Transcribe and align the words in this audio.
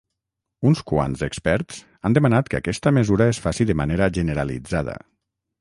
Uns 0.69 0.79
quants 0.91 1.23
experts 1.27 1.83
han 2.07 2.17
demanat 2.19 2.51
que 2.55 2.63
aquesta 2.63 2.97
mesura 2.99 3.31
es 3.35 3.43
faci 3.47 3.71
de 3.73 3.79
manera 3.85 4.11
generalitzada. 4.19 5.01